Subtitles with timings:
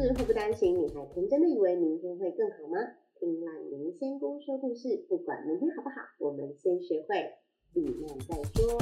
[0.00, 2.78] 事祸不单行，你还天真的以为明天会更好吗？
[3.18, 7.34] 听烂明仙姑说故事，不管明天好不好，我们先学会
[7.74, 8.78] 避难再说。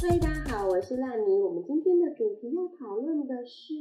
[0.00, 1.42] 嗨，大家好，我是烂泥。
[1.42, 3.74] 我们今天的主题要讨论的是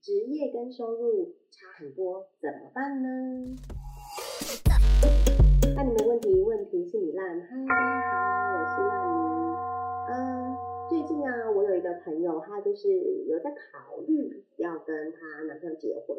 [0.00, 3.54] 职业跟收入差很多，怎么办呢？
[5.76, 7.40] 那你们问题，问题是你烂。
[7.40, 9.03] 嗨，大家好，我是烂。
[11.24, 12.88] 啊，我有一个朋友，她就是
[13.26, 16.18] 有在考虑要跟她男朋友结婚。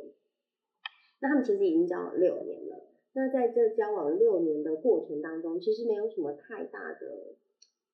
[1.22, 2.84] 那他们其实已经交往六年了。
[3.14, 7.36] 那在这交往六年的过程当中，其实没有什么太大的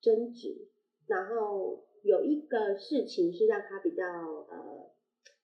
[0.01, 0.67] 争执。
[1.07, 4.89] 然后有一个事情是让他比较呃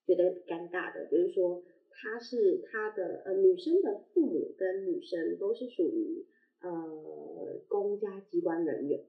[0.05, 6.25] 觉得尴尬的，就是说他是他的呃女生的父母跟女生都是属于
[6.61, 9.02] 呃公家机关人员，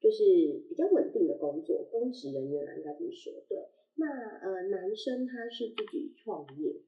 [0.00, 0.24] 就是
[0.68, 3.32] 比较稳定的工作，公职人员啊应该这么说。
[3.48, 4.06] 对，那
[4.38, 6.80] 呃男生他是自己创业，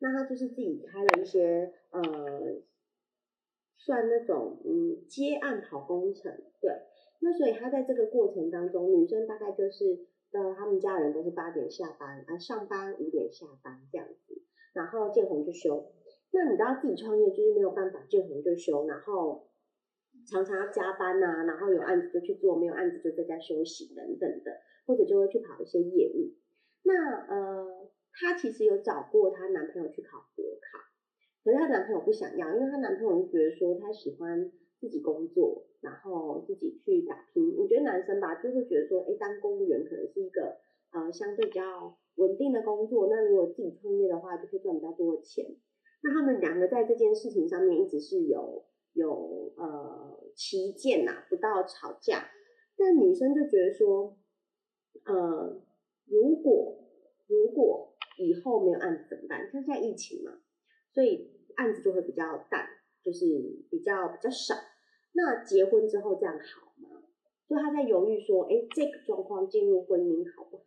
[0.00, 2.02] 那他就是自己开了一些呃
[3.76, 6.72] 算那种嗯接案跑工程，对。
[7.18, 14.42] 那所以他在这个过程当中，女生大概就是呃，他们家人都是八点下班，啊上班五点下班这样子，
[14.74, 15.92] 然后见红就休。
[16.32, 19.48] 那你知道自己创业就是没有办法见红就休，然后
[20.26, 26.34] 常常要加班呐，然后有案子就去做，没有案子就在家休息等等的，或者就会去跑一些业务。
[26.82, 30.78] 那呃，她其实有找过她男朋友去考国考，
[31.44, 34.52] 可是她男朋友不想要，因为她男朋友就觉得说他喜欢。
[34.78, 37.56] 自己工作，然后自己去打拼。
[37.56, 40.58] 我觉得男生吧，就会觉得说，哎，当公务员可能是一个
[40.92, 43.08] 呃相对比较稳定的工作。
[43.08, 45.46] 那如果自己创业的话，就可以赚比较多的钱。
[46.02, 52.28] 那他们两个在这件事情上面一直是有有呃旗舰呐，不到吵架。
[52.76, 54.18] 但女生就觉得说，
[55.04, 55.62] 呃，
[56.06, 56.84] 如果
[57.28, 59.48] 如果以后没有案子怎么办？
[59.52, 60.40] 像现在疫情嘛，
[60.92, 62.66] 所以案子就会比较淡。
[63.04, 63.24] 就是
[63.70, 64.56] 比较比较少，
[65.12, 67.04] 那结婚之后这样好吗？
[67.48, 70.64] 就他在犹豫说，哎，这个状况进入婚姻好不好？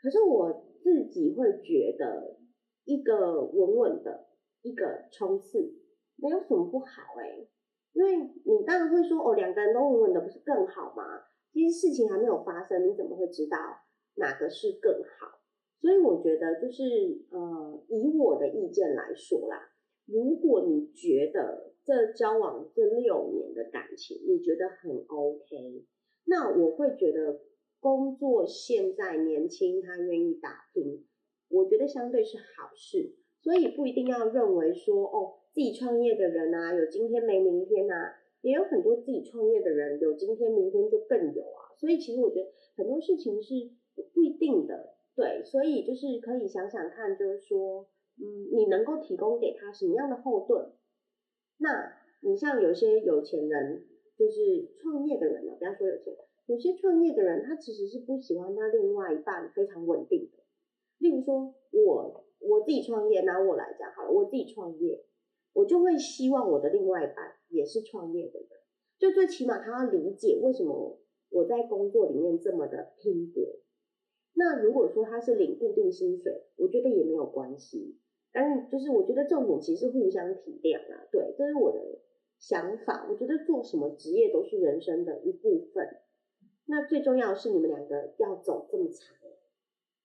[0.00, 2.38] 可是我自己会觉得，
[2.84, 4.28] 一个稳稳的，
[4.62, 5.81] 一个冲刺，
[6.22, 7.44] 没有什么不好哎。
[7.92, 11.24] 因为你当然会说，哦，两个人都稳稳的，不是更好吗？
[11.52, 13.58] 其实事情还没有发生，你怎么会知道
[14.14, 15.40] 哪个是更好？
[15.80, 19.68] 所以我觉得，就是呃，以我的意见来说啦。
[20.06, 25.84] 如果你觉得这交往这六年的感情你觉得很 OK，
[26.24, 27.40] 那我会觉得
[27.78, 31.04] 工作现在年轻他愿意打拼，
[31.48, 33.16] 我觉得相对是好事。
[33.42, 41.72] 所以不一定要认为说哦，自己创业的人啊有今天没明天啊，也有很多自己创业的人有今天明天就更有啊。
[41.78, 43.54] 所以其实我觉得很多事情是
[44.14, 47.88] 不一定的，对，所以就是可以想想看，就是说。
[48.20, 50.72] 嗯，你能够提供给他什么样的后盾？
[51.56, 53.86] 那你像有些有钱人，
[54.18, 56.14] 就是创业的人呢，不要说有钱，
[56.44, 60.42] 有些创业的人，他其实是不喜欢他另外一半非常稳定的。
[60.98, 65.02] 例如说，我我自己创业，拿我来讲好了，我自己创业，
[65.52, 68.48] 我就会希望我的另外一半也是创业的人，
[68.98, 70.98] 就最起码他要理解为什么
[71.30, 73.42] 我在工作里面这么的拼搏。
[74.34, 77.98] 那如果说他是领固定薪水，我觉得也没有关系。
[78.32, 81.98] 但是，就是我觉得重点其实互相体谅啊，对，这是我的
[82.38, 83.06] 想法。
[83.10, 85.86] 我觉得做什么职业都是人生的一部分。
[86.64, 89.14] 那最重要是你们两个要走这么长，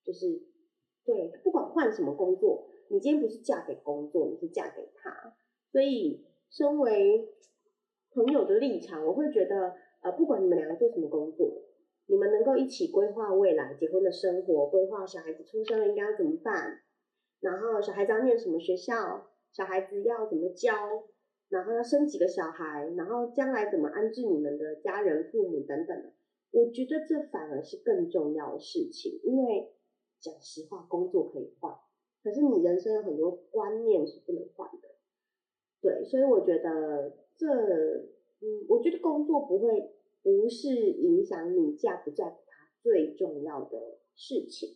[0.04, 0.42] 就是
[1.06, 5.36] 对，不管换什么工作，你今天不是嫁给工作，你是嫁给他。
[5.72, 7.30] 所以，身为
[8.12, 11.64] 朋友的立场，我会觉得，呃，不管你们两个做什么工作，
[12.08, 16.80] 你们能够一起规划未来结婚的生活，规划小孩子出生了应该要怎么办。
[17.40, 19.28] 然后小孩子要念什么学校？
[19.52, 20.74] 小孩子要怎么教？
[21.50, 22.88] 然后要生几个小孩？
[22.96, 26.14] 然后将来怎么安置你们的家人、父母等等的？
[26.52, 29.74] 我觉得这反而是更重要的事情，因为
[30.20, 31.76] 讲实话，工作可以换，
[32.28, 34.90] 可是你人生有很多观念是不能换的。
[35.82, 44.76] 对，所以我觉得这，嗯，我觉得工作不会不是影响你嫁不嫁给他最重要的事情。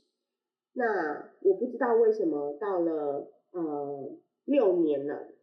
[0.71, 5.33] 那我不知道为什么到了呃六年了，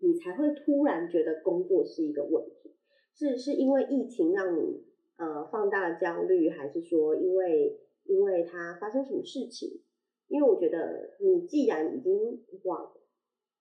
[0.00, 2.76] 你才会突然觉得工作是一个问题？
[3.14, 4.84] 是是因为疫情让你
[5.16, 9.82] 呃放大焦虑，还是说因为因为它发生什么事情？
[10.32, 12.16] 因为我觉得你既然已经
[12.64, 12.90] 往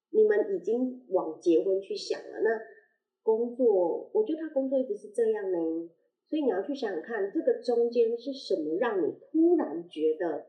[0.09, 2.61] 你们已经往结婚去想了，那
[3.21, 5.57] 工作我觉得他工作一直是这样呢，
[6.29, 10.45] 所以你要去想想看，这个中间是什么让你突然觉得？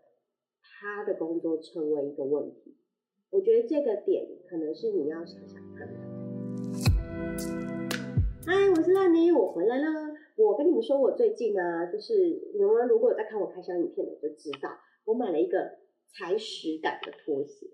[0.80, 2.76] 他的工作成为一个问题。
[3.30, 5.88] 我觉得这个点可能是你要想想看。
[8.46, 9.84] 嗨，我是烂妮，我回来了。
[10.36, 12.14] 我跟你们说，我最近呢，就是
[12.54, 14.70] 你们如果有在看我开箱影片的，就知道
[15.04, 15.58] 我买了一个
[16.12, 17.66] 踩屎感的拖鞋。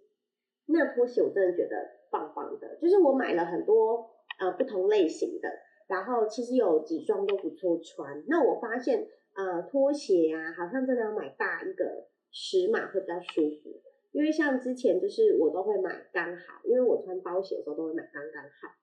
[0.67, 1.76] 那拖鞋我真的觉得
[2.11, 5.49] 棒棒的，就是我买了很多呃不同类型的，
[5.87, 8.25] 然后其实有几双都不错穿。
[8.26, 13.81] 那我发现呃拖鞋啊，好像真的要买大一个尺码会比较舒服。
[14.12, 18.75] 因为像之前就是我都会买刚好，因为我穿包鞋的时候都会买刚刚好。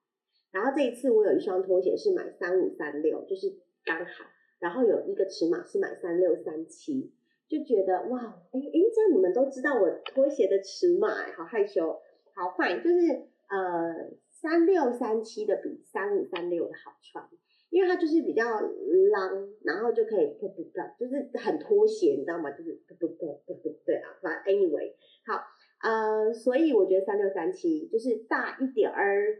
[0.52, 3.48] 然后这一次我有一双拖鞋是买三五三六，就是
[3.84, 4.24] 刚好。
[4.58, 7.12] 然后有一个尺码是买三六三七，
[7.48, 8.20] 就觉得哇，
[8.52, 12.00] 哎哎，这样你们都知道我拖鞋的尺码，好害羞，
[12.34, 13.06] 好坏就是
[13.48, 17.28] 呃三六三七的比三五三六的好穿。
[17.68, 22.50] 因为它就是比较 long，然后就可以不不不，就是很拖鞋，你知道吗？
[22.52, 24.94] 就是不不不不不对啊，反正 anyway，
[25.26, 25.42] 好，
[25.82, 29.36] 呃，所以我觉得三六三七就是大一点儿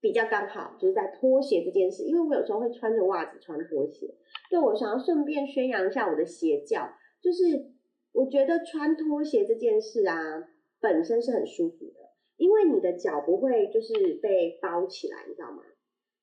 [0.00, 4.14] 比较刚好，就是在拖鞋这件事，因为我有时候会穿着袜子穿拖鞋，
[4.48, 6.88] 对我想要顺便宣扬一下我的鞋教，
[7.20, 7.72] 就是
[8.12, 10.48] 我觉得穿拖鞋这件事啊，
[10.80, 15.62] 本身是很舒服的，因为你的脚不会就是被包起来，你知道吗？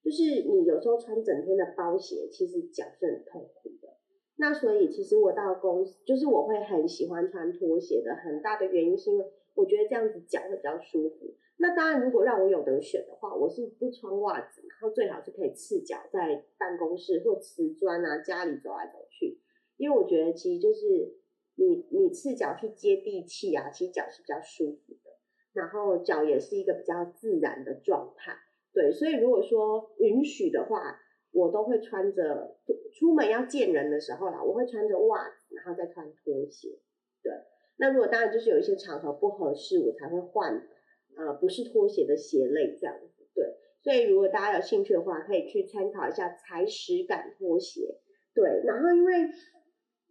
[0.04, 3.90] 就是你有时候穿整天的包鞋，其实脚是很痛苦的。
[4.36, 11.36] 那所以其实我到公司，就是我会很喜欢穿拖鞋的，很大的原因是因为我觉得这样子脚会比较舒服。
[11.58, 19.40] 那当然，如果让我有得选的话，我是不穿袜子，然后最好是可以赤脚在办公室或瓷砖啊家里走来走去，
[19.78, 21.16] 因为我觉得其实就是
[21.56, 25.12] 你你赤脚去接地气啊，其实脚是比较舒服的，
[25.54, 28.34] 然后脚也是一个比较自然的状态。
[28.74, 31.00] 对，所以如果说允许的话，
[31.32, 32.58] 我都会穿着
[32.94, 36.80] 出门要见人的时候啦，我会穿着袜子，然后再穿拖鞋。
[37.22, 37.32] 对，
[37.78, 40.68] 那如果当然就是有一些场合不合适，我才会换
[41.16, 43.28] 呃不是拖鞋的鞋类这样子。
[43.36, 48.00] 对，所以如果大家有兴趣的话，可以去参考一下踩屎感拖鞋。
[48.34, 49.14] 对，然后因为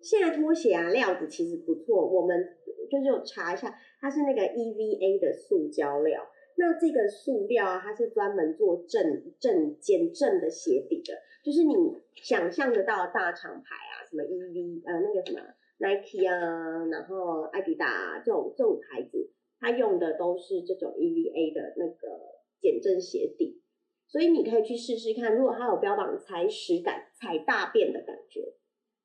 [0.03, 2.57] 现在拖鞋啊料子其实不错，我们
[2.91, 6.29] 就是有查一下，它是那个 EVA 的塑胶料。
[6.57, 11.75] 那这个塑料啊，它是专门做正正减震的鞋底的，就是你
[12.15, 15.41] 想象得到大厂牌啊，什么 EV 呃那个什么
[15.79, 22.21] Nike 啊，然后艾迪达这种这种牌子，它用的都是这种 EVA 的那个
[22.61, 23.63] 减震鞋底，
[24.07, 28.53] 所以你可以去试试看，如果它有标榜踩屎感、踩大便的感觉，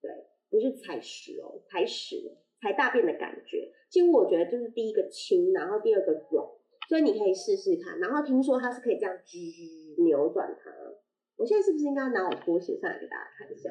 [0.02, 0.12] 对，
[0.50, 6.46] 不是踩屎哦，踩屎、踩大便的感觉，其实我觉得就是第一个轻，然后第二个软。
[6.88, 10.72] 所以你可以试试看，然后听说它是可以这样吱扭转它。
[11.36, 13.70] 我现在是不是应该拿我拖鞋上来给大家看一下，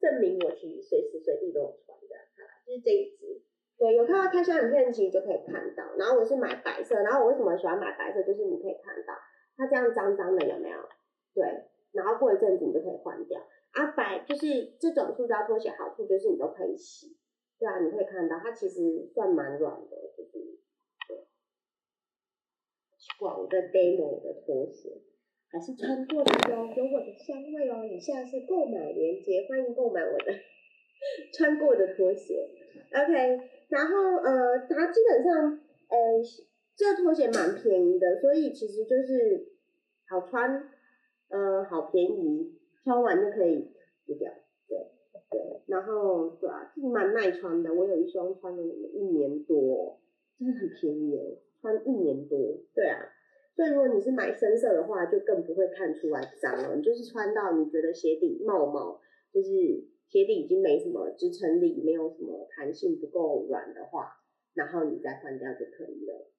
[0.00, 2.16] 证明我其实随时随地都有穿的？
[2.34, 3.44] 看，就是这一只。
[3.76, 5.84] 对，有看到开箱影片其实就可以看到。
[5.98, 8.22] 然后我是买白色，然后我为什么喜欢买白色？
[8.22, 9.12] 就是你可以看到
[9.58, 10.78] 它这样脏脏的有没有？
[11.34, 11.44] 对，
[11.92, 13.38] 然后过一阵子你就可以换掉。
[13.76, 17.14] 啊，白就是这种塑胶拖鞋好处就是你都可以洗。
[17.58, 20.30] 对啊，你可以看到它其实算蛮软的，就是
[21.08, 21.26] 对。
[23.18, 25.00] 广的 demo 的拖鞋，
[25.50, 27.84] 还是穿过的哟，有我的香味哦。
[27.84, 30.32] 以下是购买链接，欢迎购买我的
[31.32, 32.48] 穿过的拖鞋。
[32.92, 35.96] OK，然后呃，它基本上呃，
[36.76, 39.52] 这拖鞋蛮便宜的，所以其实就是
[40.08, 40.70] 好穿，
[41.28, 42.55] 呃，好便宜，
[42.86, 43.74] 穿完就可以
[44.06, 44.30] 丢掉。
[44.68, 44.78] 对
[45.28, 47.74] 对，然后对啊，是蛮耐穿的。
[47.74, 49.98] 我有一双穿了一年多，
[50.38, 51.40] 真的很便宜。
[51.60, 53.00] 穿一年多，对啊，
[53.56, 56.76] 所以如果你是买深色的话，就更不会看出来脏了。
[56.76, 59.00] 你就是穿到你觉得鞋底冒冒，
[59.32, 59.48] 就是
[60.06, 64.12] 鞋底已经没什么支撑力，没有什么弹性不够软的话，
[64.54, 66.30] 然后你再换掉就可以了。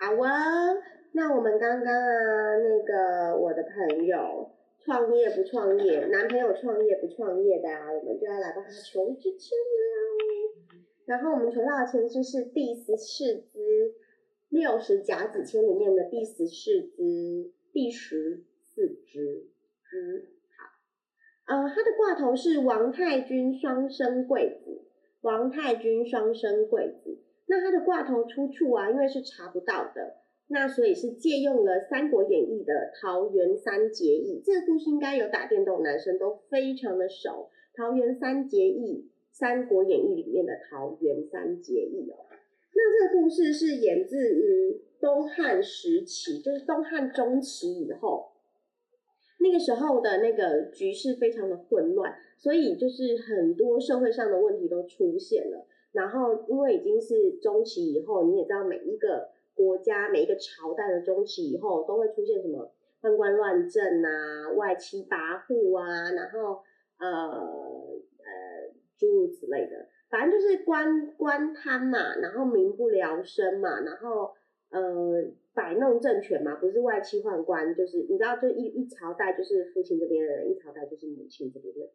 [0.00, 0.74] 好啊，
[1.12, 3.27] 那我们刚刚啊，那个
[3.68, 10.78] 朋友创业不创业，男朋友创业不创业的啊，我们就要来帮他求支签了。
[11.06, 13.94] 然后我们求到的签诗是第十四支
[14.50, 19.48] 六十甲子签里面的第十四支第十四支
[19.84, 20.28] 支
[21.46, 24.82] 好，呃，它的挂头是王太君双生贵子，
[25.22, 27.18] 王太君双生贵子。
[27.46, 30.18] 那它的挂头出处啊，因为是查不到的，
[30.48, 34.42] 那所以是借用了《三国演义》的桃园三结义。
[34.44, 39.08] 这个故事应该有打电动男生都非常的熟，桃园三结义。
[39.40, 42.26] 《三国演义》里面的桃园三结义哦，
[42.74, 48.32] 那这个故事是源自于东汉时期，就是东汉中期以后，
[49.38, 55.64] 那个时候的那个局势非常的混乱，所以就是很多社会上的问题都出现了。
[55.92, 59.28] 然后因为已经是中期以后，你也知道每一个
[59.58, 62.72] 国家每一个朝代的中期以后都会出现什么
[63.02, 66.62] 宦官乱政啊、外戚跋扈啊，然后
[66.98, 74.32] 呃呃诸如此类的，反正就是官官贪嘛，然后民不聊生嘛，然后
[74.70, 74.80] 呃
[75.52, 81.90] 摆弄政权嘛，不是外戚宦官，就是你知道，就一一朝代就是父亲这边的人，一朝代就是母亲这边的人，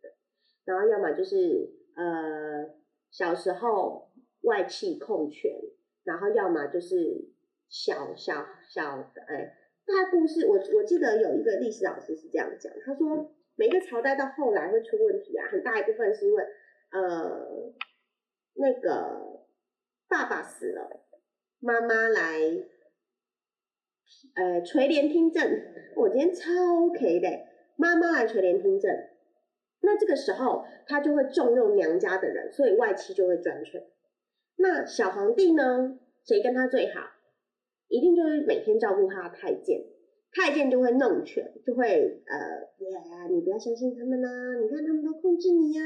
[0.65, 2.75] 然后要么就是呃。
[3.13, 4.09] 小时候
[4.41, 5.51] 外戚控权，
[6.03, 7.29] 然后要么就是
[7.73, 16.43] 小小小的哎，大故事我我记得有一个历史老师是这样讲，他说每个朝代到后来会出问题啊，很大一部分是因为
[16.91, 17.73] 呃
[18.53, 19.47] 那个
[20.07, 21.03] 爸爸死了，
[21.59, 22.39] 妈妈来
[24.35, 25.43] 呃垂帘听政，
[25.95, 26.51] 我今天超
[26.85, 27.27] OK 的，
[27.75, 28.91] 妈妈来垂帘听政。
[29.81, 33.83] 那这个时候，他就会重用娘家的人，所以外戚就会专权。
[34.57, 35.97] 那小皇帝呢？
[36.23, 37.01] 谁跟他最好？
[37.93, 39.85] 一定就是每天照顾他的太监。
[40.33, 41.85] 太监就会弄权，就会
[42.25, 42.37] 呃，
[42.89, 44.27] 呀你不要相信他们呐，
[44.59, 45.83] 你看他们都控制你呀。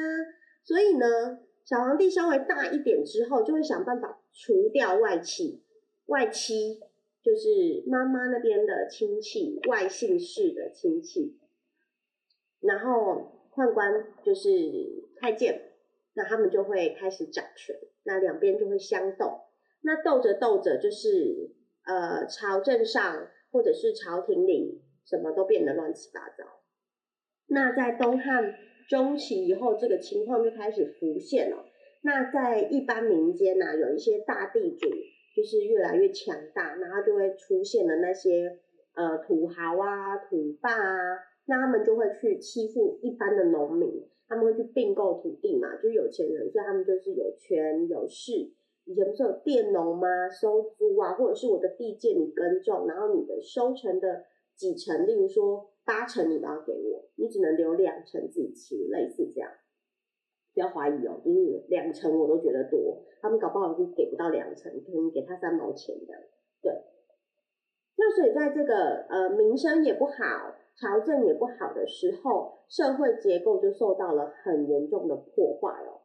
[0.63, 5.63] 所以呢，小皇帝稍微大一点之后，就会想办法除掉外戚。
[6.05, 6.79] 外戚
[7.21, 11.37] 就是妈妈那边的亲戚，外姓氏的亲戚，
[12.61, 13.33] 然后。
[13.57, 14.51] 宦官就是
[15.19, 15.71] 太监，
[16.13, 19.31] 那他们就会开始掌权，那两边就会相斗，
[19.81, 21.55] 那斗着斗着，就是
[21.87, 26.43] 呃朝政上或者是朝廷里，什么都变得乱七八糟。
[27.47, 28.53] 那在东汉
[28.89, 31.65] 中期以后，这个情况就开始浮现了。
[32.03, 34.89] 那在一般民间呢，有一些大地主
[35.35, 38.59] 就是越来越强大，然后就会出现了那些
[38.95, 41.19] 呃土豪啊、土霸啊。
[41.45, 48.51] 那他们就会去欺负一般的农民，他们会去并购土地嘛，就是有钱人，所以他们就是有权有势。
[48.87, 50.07] 以前不是有佃农吗？
[50.29, 54.23] 收租啊，或者是我的地借你耕种，然后你的收成的
[54.55, 59.51] 几成，例如说八成你都要给我，你只能留两成自己吃，类似这样。
[60.53, 66.21] 不要怀疑哦，就是两成我都觉得多，他们搞不好就给不到两成，可能给他三毛钱这样。
[66.61, 66.71] 对。
[67.97, 70.13] 那所以在这个呃民生也不好。
[70.79, 75.96] 朝政也不好的时候，社会结构就受到了很严重的破坏哦。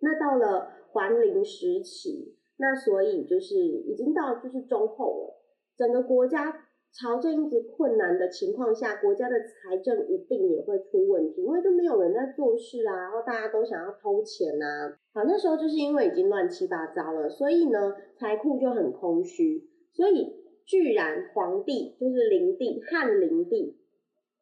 [0.00, 5.42] 那到了桓灵时期，那所以就是已经到就是中后了，
[5.76, 14.96] 整个国家朝政一直困难的情况下，国家的财政一定也会出问题，因为都没有人在做事啊，然后大家都想要偷钱呐。
[15.12, 20.36] 好，那时候就是因为已经乱七八糟了，所以呢，财库就很空虚，所以。
[20.68, 23.78] 居然皇帝就是灵帝，汉灵帝，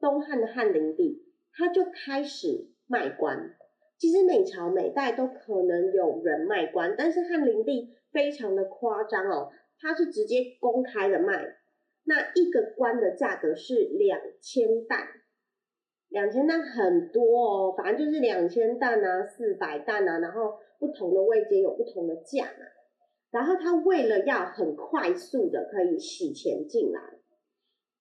[0.00, 1.22] 东汉的汉灵帝，
[1.52, 3.52] 他就开始卖官。
[3.98, 9.50] 其实每朝每代都可能有人卖官，但是汉灵帝非常的夸张哦，
[9.80, 11.56] 他是直接公开的卖。
[12.04, 15.08] 那一个官的价格是两千担，
[16.08, 22.66] 两千担很多哦，反正就是两千担啊，四百担啊，然后不同的位阶有不同的价嘛。
[23.32, 27.00] 然后他为了要很快速的可以洗钱进来，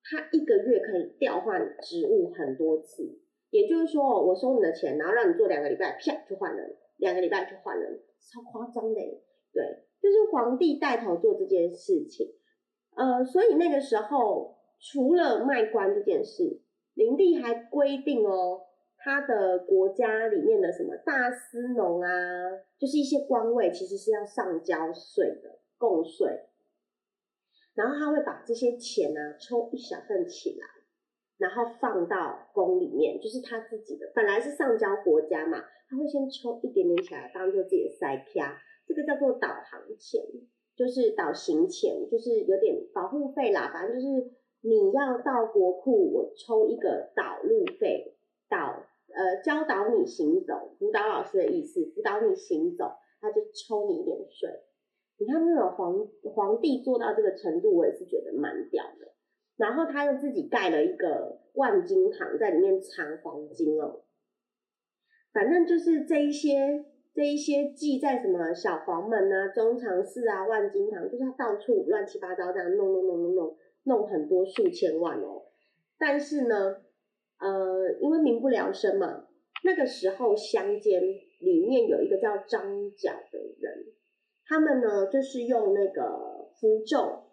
[0.03, 3.21] 他一个月可以调换职务很多次。
[3.55, 8.99] 也就是说，我收你的钱，然后让你做两个礼拜，啪就换人，两个礼拜就换人，超夸张的。
[9.53, 9.63] 对，
[10.01, 12.33] 就是皇帝带头做这件事情。
[12.97, 16.59] 呃，所以那个时候除了卖官这件事，
[16.95, 18.61] 灵帝还规定哦。
[18.97, 22.09] 他的国家里面的什么大司农啊，
[22.77, 26.27] 就是一些官位，其实是要上交税的，贡税。
[27.75, 30.65] 然后他会把这些钱呢抽一小份起来，
[31.37, 40.21] 然后放到宫里面，就是他自己的，本来是上交国家嘛，他会先抽一点点起来当做自己的塞卡，这个叫做导航钱，
[40.75, 48.15] 就是导行钱，就是有点保护费啦，反正就是你要到国库，我抽一个导路费，
[48.49, 48.85] 导。
[49.07, 54.49] 呃，教导你行走，辅导老师的意思，辅导你行走，他就抽你一点税。
[55.17, 59.14] 你看那种皇皇帝做到这个程度，我也是觉得蛮屌的。
[59.57, 64.01] 然后他又自己盖了一个万金堂，在里面藏黄金哦。
[65.33, 75.43] 反正就是这一些这一些记在什么小黄门啊、中常侍啊、万金堂，就是他到处乱七八糟这样弄弄弄弄弄弄很多数千万哦。
[75.97, 76.77] 但是呢。
[77.37, 79.27] 呃，因为民不聊生嘛，
[79.65, 81.01] 那个时候乡间
[81.41, 83.87] 里面有一个叫张角的人，
[84.47, 87.24] 他们呢就是用那个符咒，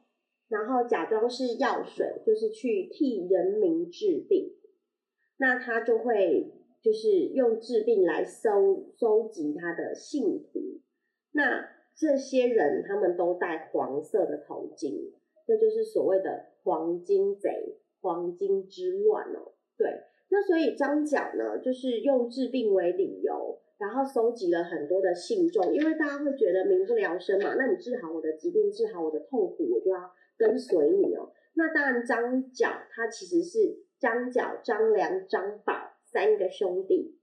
[0.52, 4.52] 然后假装是药水，就是去替人民治病。
[5.38, 10.61] 那他就会就是用治病来收收集他的信徒。
[11.32, 15.12] 那这些人他们都戴黄色的头巾，
[15.47, 19.52] 这就是所谓的黄金贼、黄金之乱哦。
[19.78, 31.32] 对，那所以张角呢，就是用治病为理由，然后收集了很多的信众，因为大家会觉得民不聊生嘛，那你治好我的疾病，治好我的痛苦，我就要跟随你哦。
[31.54, 37.18] 那当然，张角他其实是张角、张良、张宝三个兄弟，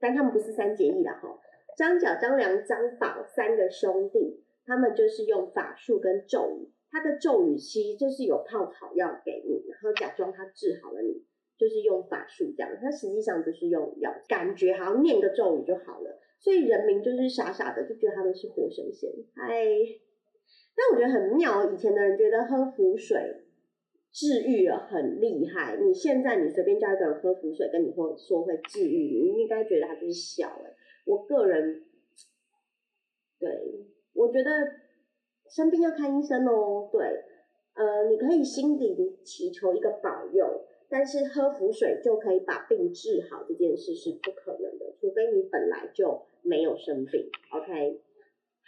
[0.00, 1.38] 但他们不是三结义的哈。
[1.76, 6.72] 张角、张良、张宝三个兄弟，他们就是用法术跟咒语。
[6.90, 11.22] 他的咒语其实就是有泡草药给你，然后假装他治好了你，
[11.56, 12.72] 就是用法术这样。
[12.80, 16.18] 他实际上就是用药，感觉好像念个咒语就好了。
[16.40, 19.10] 所以人民就是傻傻的就觉得他们是活神仙。
[19.36, 19.66] 嗨，
[20.78, 23.42] 但我觉得很妙，以前的人觉得喝符水。
[24.10, 30.74] 治愈了很厉害，你现在你随便叫一个人喝符水，跟你说说会治愈，你应该觉得他就是小哎。
[31.04, 31.84] 我个人，
[33.38, 33.48] 对，
[34.14, 34.50] 我觉得
[35.50, 36.88] 生病要看医生哦。
[36.90, 37.04] 对，
[37.74, 47.30] 呃，你可以心里祈求一个保佑，但是喝符水就可以把病治好这件事是不可能的，除非你本来就没有生病。
[47.52, 48.00] OK，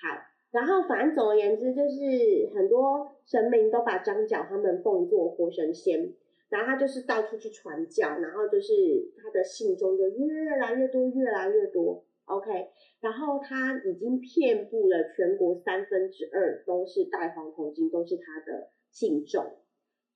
[0.03, 0.30] 好。
[0.51, 6.13] 然后，反正总而言之，就是很多神明都把张角他们奉作活神仙，
[6.49, 8.75] 然后他就是到处去传教，然后就是
[9.17, 12.05] 他的信众就越来越多，越来越多。
[12.25, 12.69] OK，
[13.01, 19.45] 然后他已经遍布了全国三分之二都是戴黄头巾，都是他的信众，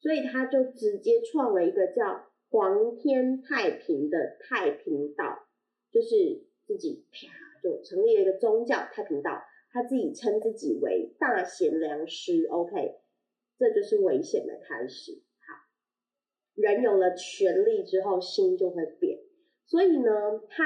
[0.01, 5.47] 所以他就直接创了一个叫黄天太平的太平道，
[5.93, 7.29] 就是自己啪
[7.63, 9.43] 就成立了一个宗教太平道。
[9.75, 12.95] 他自己称自己为大贤良师，OK，
[13.59, 15.21] 这就是危险的开始。
[15.41, 15.67] 好，
[16.55, 19.19] 人有了权力之后，心就会变。
[19.67, 20.65] 所以呢，他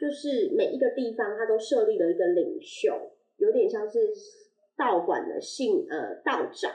[0.00, 4.00] 就是每一个地方，他都设立了一个领袖，有点像是
[4.76, 6.72] 道馆的信呃道长。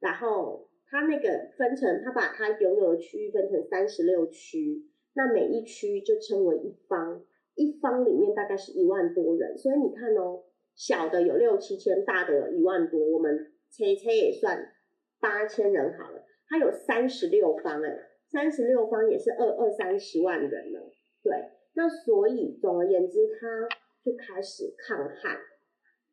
[0.00, 7.22] 然后他那个分成，他把他拥有的区域分成三十六区，那每一区就称为一方，
[7.54, 9.58] 一方里面大概是一万多人。
[9.58, 10.44] 所以你看哦。
[10.78, 14.72] 小的有六七千，大的有一万多，我们切切也算
[15.18, 16.24] 八千人好了。
[16.46, 17.98] 它有三十六方，哎，
[18.30, 20.94] 三十六方也是二二三十万人了。
[21.20, 23.68] 对，那所以总而言之，他
[24.04, 25.36] 就开始抗旱。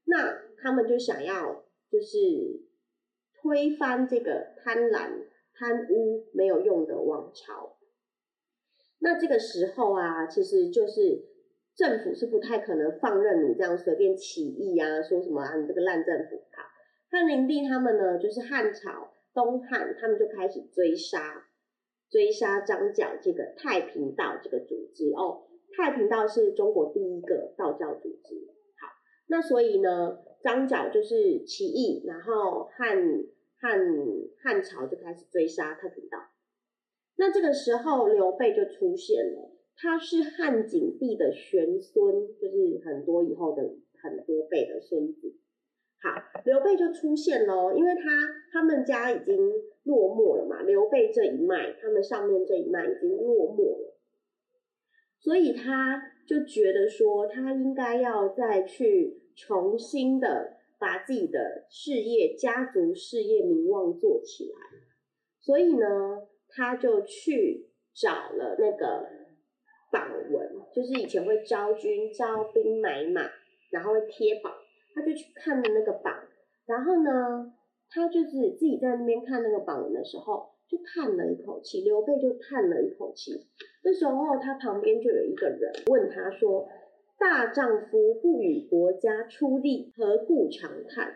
[0.06, 2.18] 那他们就想要就是
[3.40, 5.12] 推翻这个贪婪、
[5.54, 7.78] 贪污没有用的王朝。
[8.98, 11.35] 那这个时候啊，其实就是。
[11.76, 16.38] 政府是不太可能放任你这样随便起义啊，说什么啊，你这个烂政府！
[16.54, 16.64] 好，
[17.12, 21.46] 汉灵帝他们呢，就是汉朝东汉，他们就开始追杀，
[22.10, 25.48] 追杀张角这个太平道这个组织哦。
[25.76, 28.36] 太平道是中国第一个道教组织。
[28.80, 28.88] 好，
[29.28, 32.98] 那所以呢，张角就是起义，然后汉
[33.60, 33.80] 汉
[34.42, 36.20] 汉朝就开始追杀太平道。
[37.18, 39.52] 那这个时候刘备就出现了。
[39.78, 43.62] 他是汉景帝的玄孙，就是很多以后的
[44.02, 45.36] 很多辈的孙子。
[46.02, 46.12] 好，
[46.46, 48.02] 刘备就出现喽，因为他
[48.54, 49.38] 他们家已经
[49.84, 53.98] 落寞了嘛，刘备这一脉，他们上面这一脉已经落寞了，
[55.20, 64.58] 所以他就觉得说，他应该要再去重新的把自己的事业、家族事业名望做起来，
[65.42, 69.15] 所以呢，他就去找了那个。
[69.92, 73.22] 榜文就是以前会招军、招兵买马，
[73.72, 74.54] 然后会贴榜，
[74.94, 76.14] 他就去看的那个榜，
[76.66, 77.54] 然后呢，
[77.90, 83.48] 他就是自己在那边看那个榜文的时候，就叹了一口气，刘备就叹了一口气。
[83.84, 86.68] 这时候他旁边就有一个人问他说
[87.20, 91.16] ：“大丈夫不与国家出力，何故长叹？”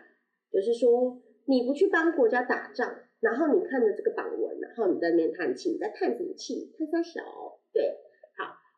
[0.52, 6.72] 就是说你不去帮国家打仗，然后你看着这个榜文，然后你在那边叹气，你在叹什么气？
[6.78, 7.20] 叹三小，
[7.72, 7.96] 对。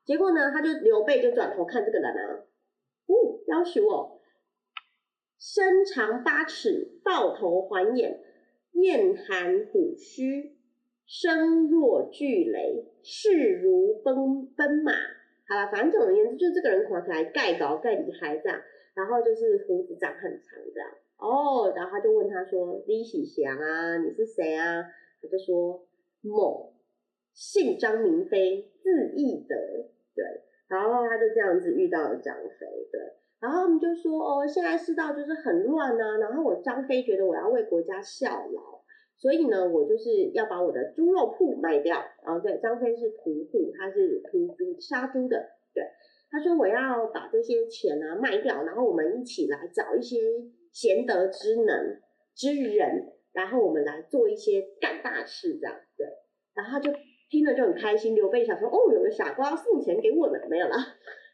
[0.05, 2.45] 结果呢，他就刘备就转头看这个人啊，
[3.07, 4.21] 哦，要求我，
[5.39, 8.21] 身长八尺，豹头环眼，
[8.73, 10.57] 燕寒虎须，
[11.07, 14.93] 声若巨雷，势如奔奔马。
[15.49, 18.61] 好了，反正总而言之，就这个人看起来盖高盖厉害这样，
[18.95, 20.91] 然后就是胡子长很长这样。
[21.19, 24.83] 哦，然后他就问他说：“李喜祥啊，你是谁啊？”
[25.23, 25.87] 他就说
[26.23, 26.73] ：“某。”
[27.35, 29.57] 姓张名飞，字翼德，
[30.15, 30.25] 对，
[30.69, 33.01] 然后他就这样子遇到了张飞，对，
[33.41, 38.83] 然后他们就说，哦，现在世道就是很乱呐，然后我张飞觉得我要为国家效劳，
[39.17, 45.85] 所以呢，我就是要把我的猪肉铺卖掉，然后对，张飞是屠户，他是屠猪杀猪的，对，
[46.31, 50.19] 他说我要把这些钱啊卖掉，然后我们一起来找一些
[50.73, 52.01] 贤德之能
[52.35, 56.07] 之人，然后我们来做一些干大事这样，对，
[56.55, 56.91] 然后他就
[57.33, 58.15] 听了就很开心。
[58.15, 60.77] 刘备想说，哦，有个傻瓜送钱给我们，没有了。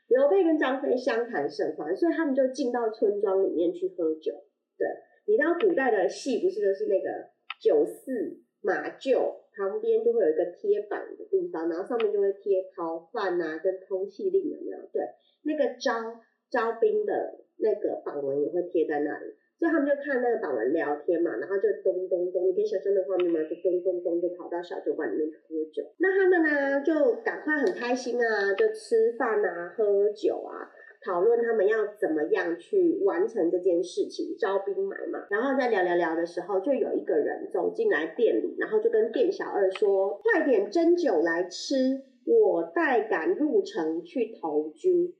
[0.06, 4.32] 刘备跟张飞相谈甚欢，所以他们就进到村庄里面去喝酒。
[4.78, 4.86] 对，
[5.26, 7.28] 你知道古代的戏不是都是那个
[7.60, 9.18] 酒肆马厩
[9.56, 14.78] 旁边就会有一个贴板的地方，然后上面就会贴逃犯啊跟通缉令有没有？
[14.92, 15.02] 对，
[15.42, 19.34] 那个招招兵的那个榜文也会贴在那里。
[19.58, 25.82] 所以他们就看那个榜文聊天嘛，然后就咚咚咚，你可以想象的画面嘛，就咚咚咚就跑到小酒馆里面去喝酒。
[25.98, 30.70] 那他们呢，就赶快很开心啊，就吃饭啊，喝酒啊，
[31.04, 35.26] 讨论他们要怎么样去完成这件事情，招兵买马。
[35.28, 45.12] 然后在聊聊聊的时候，就有一个人走进来店里，然后就跟店小二说：“快点斟酒来吃，我带赶入城去投军。”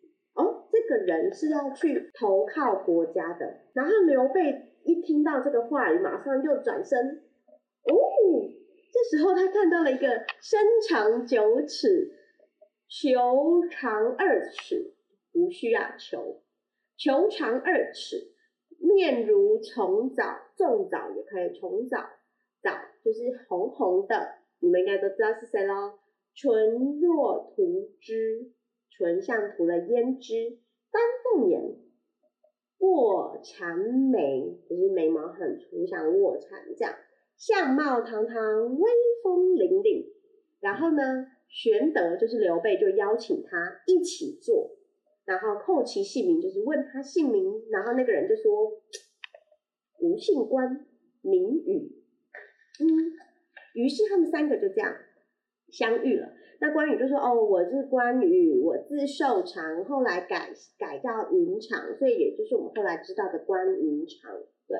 [0.89, 3.59] 个人是要去投靠国家的。
[3.75, 7.23] 然后刘备一听到这个话语，马上又转身。
[7.85, 7.93] 哦，
[8.93, 12.13] 这时候他看到了一个身长九尺，
[12.89, 14.95] 球长二尺，
[15.33, 16.43] 不需要球，
[16.97, 18.33] 球长二尺，
[18.79, 21.99] 面如虫枣，重枣也可以，虫枣
[22.63, 22.71] 枣
[23.05, 24.29] 就是红红的，
[24.61, 25.99] 你们应该都知道是谁喽。
[26.35, 28.53] 唇若涂脂。
[28.91, 30.59] 唇像涂了胭脂，
[30.91, 31.77] 丹凤眼，
[32.79, 36.95] 卧蚕眉，就是眉毛很粗，像卧蚕这样，
[37.37, 38.91] 相貌堂堂，威
[39.23, 40.07] 风凛凛。
[40.61, 44.77] 然后呢，玄德就是刘备就邀请他一起坐，
[45.25, 48.83] 然后叩其姓名，就是问他姓名，然后那个人就说
[50.01, 50.87] ：“吾姓关，
[51.23, 51.95] 名羽。”
[52.81, 52.87] 嗯，
[53.75, 54.97] 于是他们三个就这样
[55.71, 56.29] 相遇了。
[56.61, 64.33] 那关羽就说：“哦，我是关羽，我字寿长，后来改改叫云长，所以也就是我们后来知道的关云长。
[64.67, 64.77] 对，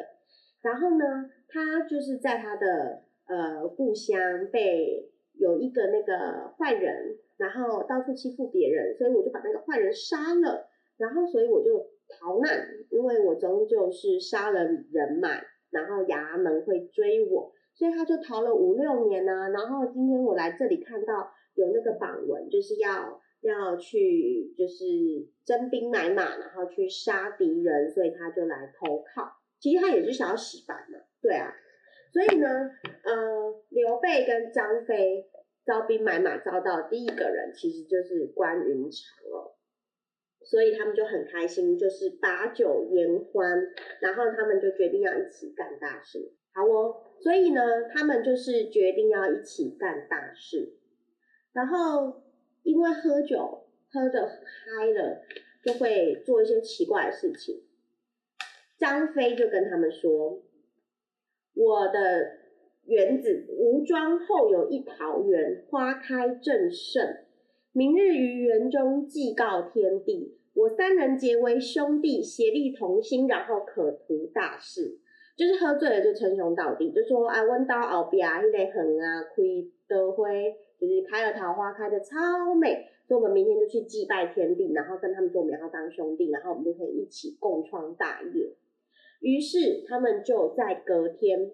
[0.61, 4.19] 然后呢，他就是在他的呃故乡
[4.53, 15.29] 被有一个那个坏人，然后到处欺负别人，所以我就把那个坏人杀了，然后所以我就逃难，因为我终究是杀了人嘛，
[15.71, 24.85] 然后衙门会追我，所以他就逃了五六年呐，然后今天我来这里看到。”有那个榜文，就是要要去，就是
[25.45, 29.29] 征兵买马，然后去杀敌人，所以他就来投靠。
[29.59, 31.53] 其实他也是想要洗白嘛，对啊。
[32.13, 32.49] 所以呢，
[33.03, 35.29] 呃，刘备跟张飞
[35.67, 39.59] 招兵买马招到第一个人，其实就是关云长哦。
[40.41, 43.67] 所以他们就很开心，就是把酒言欢，
[44.01, 46.33] 然后他们就决定要一起干大事。
[46.55, 47.61] 好哦，所以呢，
[47.93, 50.78] 他们就是决定要一起干大事。
[51.53, 52.23] 然后
[52.63, 55.23] 因为喝酒喝的嗨了，
[55.65, 57.63] 就会做一些奇怪的事情。
[58.79, 60.41] 张飞就跟他们说
[61.55, 62.39] ：“我的
[62.85, 67.25] 园子吴庄后有一桃园，花开正盛。
[67.73, 74.99] 明日于园中祭告天地，我三人结为兄弟，协力同心，然后可图大事。
[75.37, 88.55] 就是喝醉了就称兄道弟，就说啊，温刀后边那个横啊，开德辉。”就是开了桃花，开的超美，所以我们明天就去祭拜天地，然后跟他们说我们要当兄弟，然后我们就可以一起共创大业。
[89.21, 91.51] 于是他们就在隔天，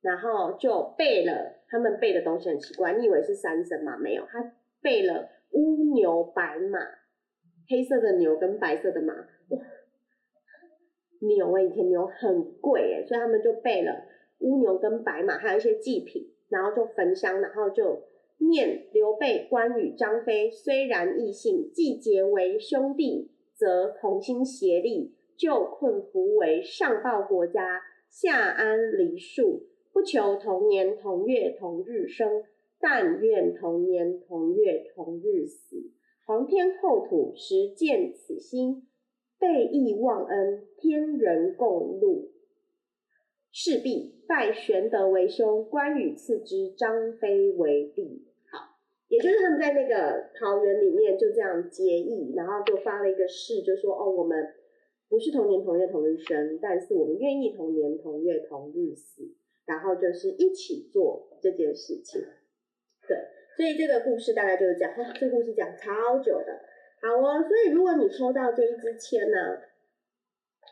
[0.00, 3.98] 然后就备了，他们备的东西很奇怪，你以为是三牲吗？
[3.98, 6.78] 没有，他备了乌牛白马，
[7.68, 9.62] 黑色的牛跟白色的马，哇，
[11.20, 14.06] 牛哎，以前牛很贵哎，所以他们就备了
[14.38, 18.04] 乌牛跟白马，还有一些祭品，然后就焚香，然后就。
[18.48, 29.66] 念刘备、关羽、张飞虽然异姓，既结为兄弟，则同心协力，救困扶危，上报国家，下安黎庶。
[29.92, 32.44] 不求同年同月同日生，
[32.80, 35.90] 但愿同年同月同日死。
[36.24, 38.86] 皇天厚土，实见此心，
[39.38, 42.30] 备义忘恩，天人共怒。
[43.50, 48.31] 势必拜玄德为兄，关羽次之，张飞为弟。
[49.12, 54.54] 也就是他们在那个桃园里面就这样结义，然后就发了一个誓，就说哦，我们
[55.10, 59.22] 不是同年同月同日生，但是我们愿意同年同月同日死，
[59.66, 62.22] 然后就是一起做这件事情。
[63.06, 63.18] 对，
[63.54, 66.60] 所以这个故事大概就是讲，这故事讲超久的。
[67.02, 69.36] 好哦，所以如果你抽到这一支签呢，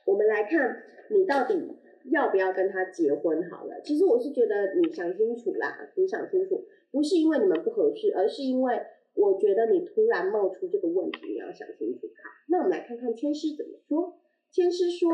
[0.07, 1.76] 我们来看你到底
[2.11, 3.81] 要不要跟他结婚好了。
[3.83, 6.66] 其实我是觉得你想清楚啦，你想清楚。
[6.92, 8.81] 不是因为你们不合适，而是因为
[9.14, 12.09] 我觉得你突然冒出这个问题，你要想清楚。
[12.09, 14.18] 好，那我们来看看天师怎么说。
[14.53, 15.09] 天师说：“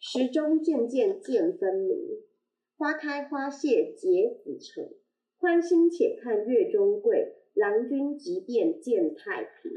[0.00, 1.96] 时钟渐渐渐分明，
[2.76, 4.90] 花开花谢结子成。
[5.38, 9.72] 宽心且看月中桂，郎君即便见太平。”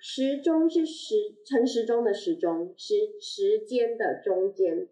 [0.00, 4.88] 时钟是时辰时钟的时钟，时时间的中间。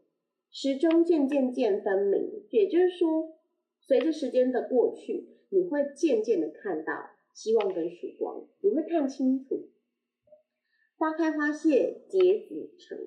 [0.50, 3.36] 时钟渐渐渐分明，也就是说，
[3.80, 9.68] 随着时间的过去，你会渐渐的看到希望跟曙光，你会看清楚。
[10.96, 12.98] 花开花谢结子成，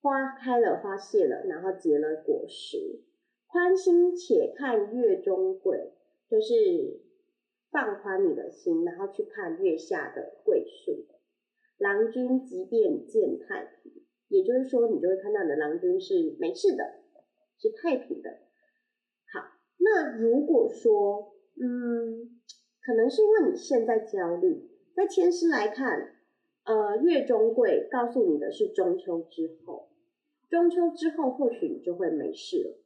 [0.00, 3.02] 花开了，花谢了，然后结了果实。
[3.48, 5.92] 宽心且看月中桂，
[6.30, 7.02] 就是
[7.70, 11.06] 放宽你的心，然后去看月下的桂树。
[11.76, 13.81] 郎君即便见太平。
[14.32, 16.82] 也就是说，你就会看到你的郎君是没事的，
[17.58, 18.30] 是太平的。
[19.30, 19.44] 好，
[19.76, 22.40] 那如果说，嗯，
[22.82, 26.14] 可能是因为你现在焦虑，在天师来看，
[26.64, 29.90] 呃，月中贵告诉你的是中秋之后，
[30.48, 32.78] 中秋之后或许你就会没事了。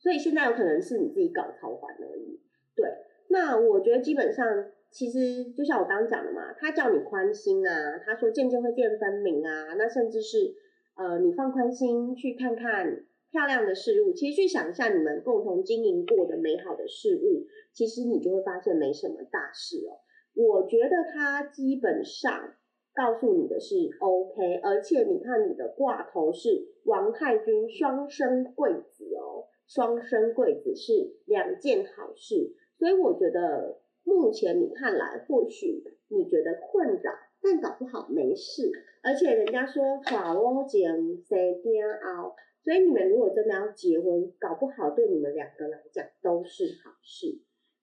[0.00, 2.40] 所以现在有可能是你自己搞超环而已。
[2.74, 2.90] 对，
[3.28, 4.72] 那我觉得基本上。
[4.90, 10.54] 其实就像我刚刚讲的嘛，他叫你宽心啊，他说渐渐会见分明啊，那甚至是
[10.96, 20.00] 呃你放宽心去看看漂亮的事物，其实去想一下你们共同经营过的美好的事物，其实你就会发现没什么大事哦。
[20.34, 22.54] 我觉得他基本上
[22.94, 33.80] 告诉你的是 OK，而且你看你的挂头是王太君双生贵子哦，双生贵子是两件好事，所以我觉得。
[34.08, 38.72] 目前你看来，或许你觉得困扰，但搞不好没事。
[39.02, 40.90] 而且人家说法罗简
[41.28, 47.42] 谁煎熬，所以你们如果真的要结婚，搞不好对你们两个来讲都是好事。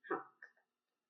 [0.09, 0.17] 好，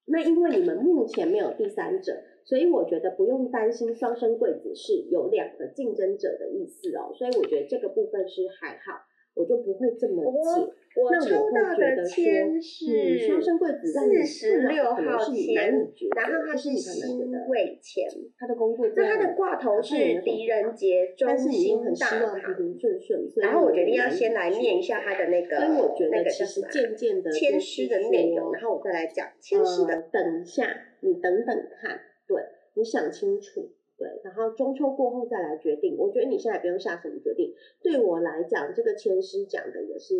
[0.06, 7.14] 那因为你们目前没有第三者，所以我觉得不用担心双生贵子是有两个竞争者的意思哦。
[7.16, 9.00] 所以我觉得这个部分是还好。
[9.36, 15.72] 我就不会这么解，我抽到的签是双生贵子，四十六号签，
[16.16, 18.06] 然后它是辛未签，
[18.40, 30.02] 他的工作，那他的挂头是狄仁杰，但是你很希望平平顺顺，然后我决定要先来念一下他的那个，所以我觉得其实渐渐的签诗的内容，然后我再来讲签诗的。
[30.12, 30.66] 等一下，
[31.02, 32.42] 你等等看，对，
[32.76, 33.70] 你想清楚。
[33.98, 35.96] 对，然后中秋过后再来决定。
[35.98, 37.54] 我觉得你现在不用下什么决定。
[37.82, 40.14] 对我来讲，这个签师讲的也是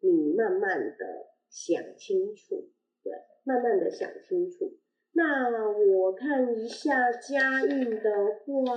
[0.00, 2.68] 你慢慢的想清楚，
[3.02, 3.12] 对，
[3.44, 4.74] 慢慢的想清楚。
[5.14, 8.10] 那我看一下家运的
[8.44, 8.72] 话，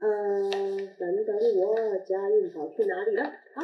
[0.00, 0.50] 呃，
[0.98, 3.22] 等等，我家运跑去哪里了？
[3.54, 3.62] 好，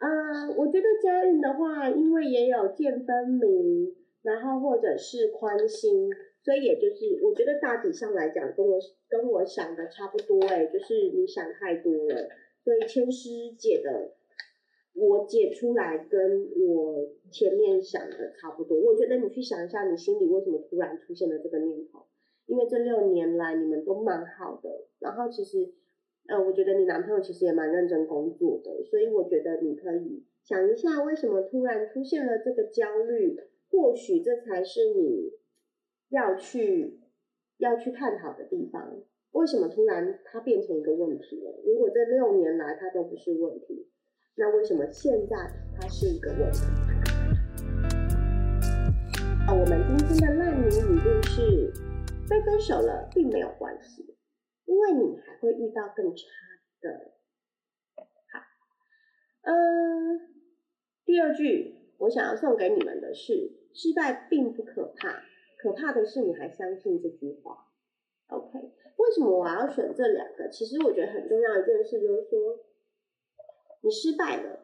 [0.00, 6.10] 呃，我觉得家运的话，因为也有见分明，然后或者是宽心。
[6.42, 12.28] 所以也就是，我觉得大体上来讲，跟我跟我想的差不多哎，就是你想太多了。
[12.64, 14.12] 所以千师姐的，
[14.94, 18.78] 我解出来跟我前面想的差不多。
[18.80, 22.06] 我觉得你去想一下，你心里为什么突然出现了这个念头？
[22.46, 25.72] 因为这六年来你们都蛮好的，然后其实，
[26.26, 33.36] 呃，我觉得你男朋友其实也蛮认真工作的，所以我觉得你可以想一下，为什么突然出现了这个焦虑？
[33.70, 35.38] 或许这才是你。
[36.10, 37.00] 要去
[37.58, 41.62] 要去探讨的地方，为什么突然它变成一个问题了？
[41.64, 43.88] 如果这六年来它都不是问题，
[44.34, 45.36] 那为什么现在
[45.78, 46.58] 它是一个问题？
[49.46, 51.72] 啊，我们今天的烂泥语录是：
[52.28, 54.16] 被分手了并没有关系，
[54.64, 56.24] 因为你还会遇到更差
[56.80, 57.12] 的。
[58.32, 58.40] 好，
[59.42, 60.18] 嗯，
[61.04, 65.22] 第二句我想要送给你们的是：失败并不可怕。
[65.62, 67.66] 可怕的是，你还相信这句话
[68.28, 68.58] ？OK？
[68.96, 70.48] 为什么我要选这两个？
[70.48, 72.58] 其实我觉得很重要一件事就是说，
[73.82, 74.60] 你失败了。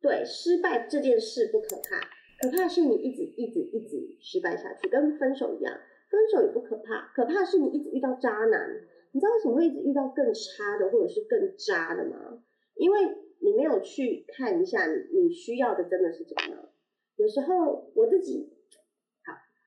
[0.00, 2.00] 对，失败这件事不可怕，
[2.40, 5.72] 可怕是你一直一直一直失败下去，跟分手一样。
[6.10, 8.82] 分手也不可怕，可怕是你一直遇到渣男。
[9.12, 12.42] 你知道为什么会一直遇到更差的或者是更渣的吗？
[12.74, 12.98] 因为
[13.38, 16.68] 你没有去看一下你你需要的真的是怎么样。
[17.14, 18.51] 有时候我自己。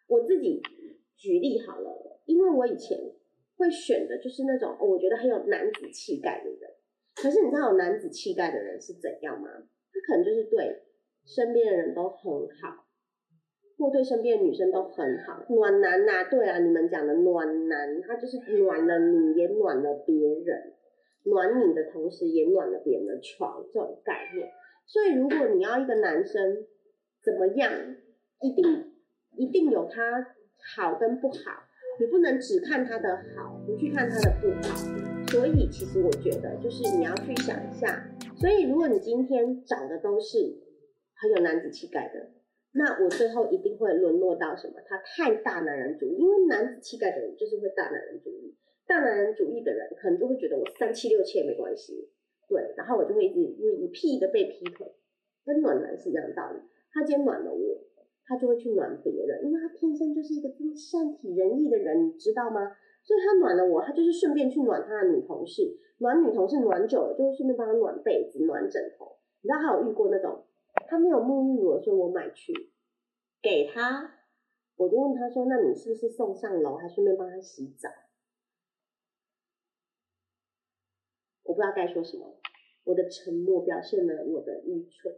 [0.08, 0.62] 我自己
[1.16, 2.98] 举例好了，因为我以前
[3.58, 6.60] 会选的就是那种我觉得很有男子气概的人。
[7.16, 9.50] 可是你知道有男子气概的人是怎样吗？
[9.50, 10.84] 他可能就是对
[11.26, 12.22] 身边的人都很
[12.62, 12.86] 好，
[13.78, 16.26] 或对身边的女生都很好，暖男呐。
[16.30, 20.74] 对啊，你们讲的暖男，他就是暖了你，也暖了别人，
[21.24, 24.52] 暖你的同时也暖了别人的床这种概念。
[24.86, 26.68] 所以如果你要一个男生
[27.24, 27.72] 怎么样，
[28.42, 28.95] 一定。
[29.38, 30.02] 一定有它
[30.76, 31.64] 好跟不好，
[32.00, 34.76] 你不能只看它的好，不去看它的不好。
[35.28, 38.10] 所以其实我觉得，就是你要去想一下。
[38.36, 40.38] 所以如果你今天找的都是
[41.16, 42.32] 很有男子气概的，
[42.74, 44.76] 那我最后一定会沦落到什么？
[44.86, 48.56] 他太大男人主义，因为男子气概的人就是会大男人主义。
[48.86, 52.08] 大男人主义的人可能就会觉得我三妻六妾没关系，
[52.48, 54.86] 对，然后我就会一直 repeat 的被劈腿，
[55.44, 56.60] 跟暖男是一样的道理。
[56.92, 57.85] 他今天暖了我，
[58.26, 62.76] 他就会去暖别人，因为他天生就是一个这么善体人意的人，你知道吗？
[63.04, 69.18] 所以他暖了我，他就是顺便去暖他的女同事，暖女同事暖久了，就会顺便帮他暖被子、暖枕头。
[69.42, 70.44] 你知道他有遇过那种，
[70.88, 72.52] 他没有沐浴乳，所以我买去
[73.44, 74.16] 给他，
[74.76, 77.90] 我就问他说：“那你是不是送上楼，还顺便帮他洗澡？”
[81.44, 82.40] 我不知道该说什么，
[82.86, 85.16] 我的沉默表现了我的愚蠢。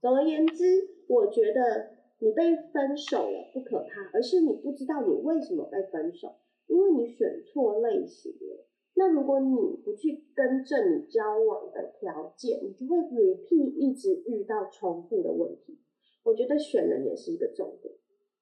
[0.00, 0.64] 总而言之，
[1.08, 8.66] 我觉得你被分手了不可怕，而是你不知道你为什么被分手，因为你选错类型了。
[8.94, 15.78] 那如果你不去更正你交往的条件，你就会 repeat 一直遇到重复的问题。
[16.24, 17.94] 我觉得选人也是一个重点。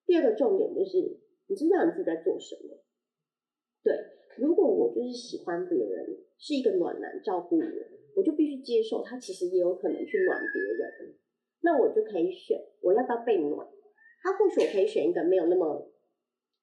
[0.06, 2.78] 第二个重点就是你知道你自己在做什么。
[3.82, 3.94] 对，
[4.38, 6.18] 如果我就是喜欢别人。
[6.38, 7.64] 是一个暖男照顾我，
[8.16, 11.14] 我就必须接受他其实也有可能去暖别人，
[11.62, 13.66] 那我就可以选我要不要被暖。
[14.22, 15.90] 他或许我可以选一个没有那么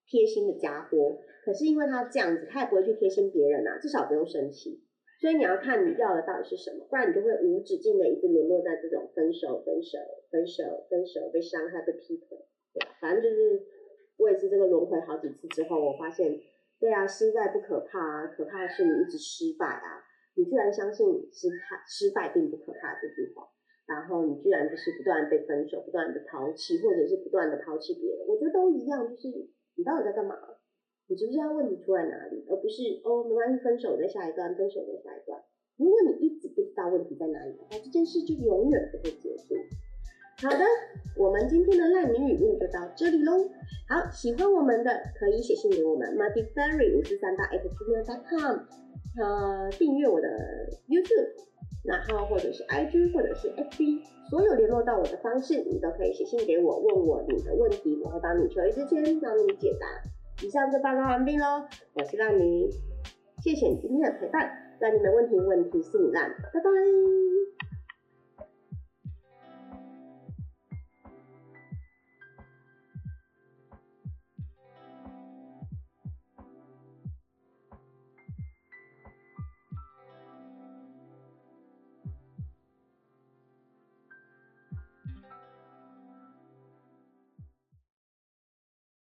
[0.05, 4.83] 贴心的家伙，可是因为他这样子，他也不会去贴心别人啊，至少不用生气。
[5.19, 9.97] 所以你要看你要的到底是什么，不然你就会无止境的一直沦落在这种分手、分手、
[10.29, 12.37] 分手、分手、被伤害、被劈腿，
[12.73, 12.97] 对吧？
[12.99, 13.63] 反正就是
[14.17, 16.39] 我也是这个轮回好几次之后，我发现。
[16.79, 20.03] 对啊，失败不可怕啊，可怕的是你一直失败啊！
[20.35, 23.47] 你居然相信失败失败并不可怕这句话，
[23.85, 29.27] 然后你居然就是不断被分手，不断的抛弃，或者是不断的抛弃别人，我觉得都一样，就是
[29.75, 30.35] 你到底在干嘛？
[31.07, 32.45] 你知不知道问题出在哪里？
[32.49, 35.43] 而不是哦，没关系，分手在下一段，分手在下一段。
[35.77, 39.55] 如果你一直不知道问题在哪里的话，这件事就永远不会结束。
[40.41, 40.59] 好的，
[41.15, 43.31] 我们今天的烂名语录就到这里喽。
[43.87, 48.57] 好，喜欢我们的可以写信给我们 muddy fairy 五四三八 at gmail.com，
[49.21, 50.27] 呃，订阅我的
[50.89, 51.29] YouTube，
[51.85, 59.87] 然后或者是 IG 或者是 FB，所有联络到我的方式，你都可以写信给我，问我你的问题，我会帮你求一支签，帮你解答。
[60.45, 62.69] 以上就报告完毕喽，我是烂泥，
[63.41, 67.52] 谢谢你今天的陪伴，让你的问题问题是你烂，拜拜。